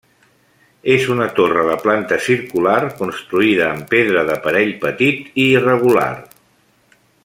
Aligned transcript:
És 0.93 1.03
una 1.15 1.27
torre 1.39 1.65
de 1.67 1.75
planta 1.83 2.17
circular, 2.29 2.79
construïda 3.03 3.69
amb 3.69 3.87
pedra 3.95 4.27
d'aparell 4.31 4.75
petit 4.87 5.33
i 5.45 5.51
irregular. 5.59 6.13